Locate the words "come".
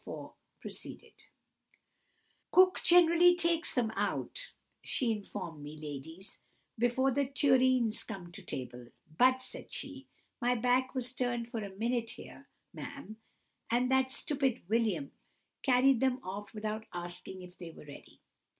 8.01-8.31